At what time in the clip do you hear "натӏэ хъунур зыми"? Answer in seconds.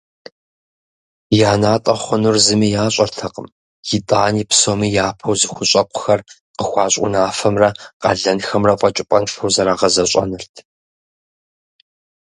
1.61-2.69